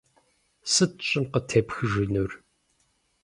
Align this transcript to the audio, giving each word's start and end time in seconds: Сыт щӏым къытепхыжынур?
Сыт 0.73 0.93
щӏым 1.07 1.25
къытепхыжынур? 1.33 2.31